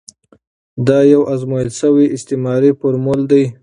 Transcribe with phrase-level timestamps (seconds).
[0.87, 3.43] دا یو ازمویل شوی استعماري فورمول دی.